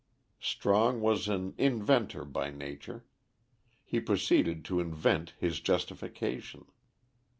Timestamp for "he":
3.83-3.99